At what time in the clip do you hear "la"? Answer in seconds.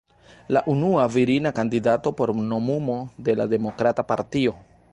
0.47-0.61, 3.43-3.47